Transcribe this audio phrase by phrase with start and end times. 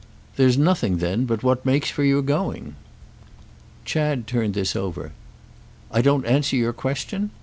[0.35, 2.73] There's nothing then but what makes for your going."
[3.85, 5.11] Chad turned this over.
[5.91, 7.29] "I don't answer your question?"